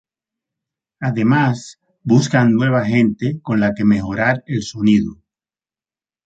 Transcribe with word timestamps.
Además 0.99 1.79
buscan 2.01 2.55
nueva 2.55 2.83
gente 2.85 3.39
con 3.43 3.59
la 3.59 3.75
que 3.75 3.85
mejorar 3.85 4.43
el 4.47 4.63
sonido. 4.63 5.21